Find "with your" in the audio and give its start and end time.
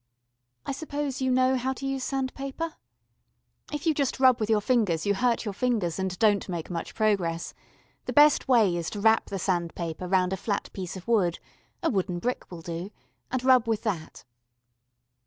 4.39-4.59